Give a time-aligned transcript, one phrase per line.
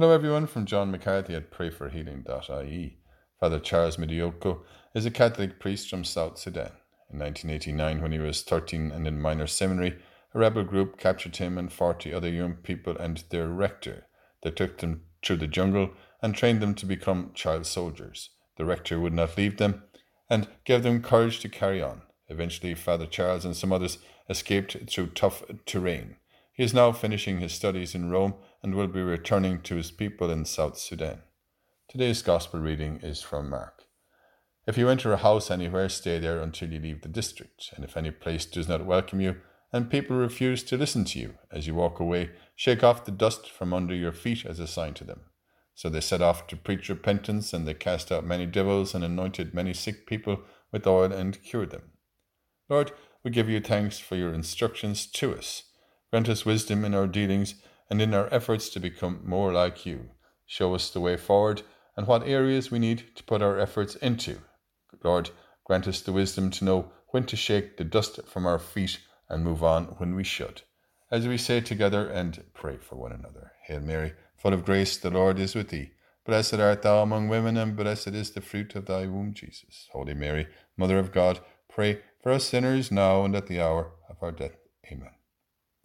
[0.00, 2.98] Hello, everyone, from John McCarthy at prayforhealing.ie.
[3.40, 4.60] Father Charles Medioko
[4.94, 6.70] is a Catholic priest from South Sudan.
[7.12, 9.98] In 1989, when he was 13 and in minor seminary,
[10.32, 14.06] a rebel group captured him and 40 other young people and their rector.
[14.44, 15.90] They took them through the jungle
[16.22, 18.30] and trained them to become child soldiers.
[18.56, 19.82] The rector would not leave them
[20.30, 22.02] and gave them courage to carry on.
[22.28, 23.98] Eventually, Father Charles and some others
[24.30, 26.18] escaped through tough terrain.
[26.58, 28.34] He is now finishing his studies in Rome
[28.64, 31.22] and will be returning to his people in South Sudan.
[31.88, 33.84] Today's Gospel reading is from Mark.
[34.66, 37.96] If you enter a house anywhere, stay there until you leave the district, and if
[37.96, 39.36] any place does not welcome you,
[39.72, 43.48] and people refuse to listen to you as you walk away, shake off the dust
[43.48, 45.20] from under your feet as a sign to them.
[45.76, 49.54] So they set off to preach repentance, and they cast out many devils and anointed
[49.54, 50.40] many sick people
[50.72, 51.92] with oil and cured them.
[52.68, 52.90] Lord,
[53.22, 55.62] we give you thanks for your instructions to us.
[56.10, 57.54] Grant us wisdom in our dealings
[57.90, 60.10] and in our efforts to become more like you.
[60.46, 61.62] Show us the way forward
[61.96, 64.38] and what areas we need to put our efforts into.
[65.02, 65.30] Lord,
[65.64, 69.44] grant us the wisdom to know when to shake the dust from our feet and
[69.44, 70.62] move on when we should.
[71.10, 73.52] As we say together and pray for one another.
[73.66, 75.90] Hail Mary, full of grace, the Lord is with thee.
[76.24, 79.88] Blessed art thou among women, and blessed is the fruit of thy womb, Jesus.
[79.92, 84.16] Holy Mary, Mother of God, pray for us sinners now and at the hour of
[84.22, 84.56] our death.
[84.92, 85.17] Amen.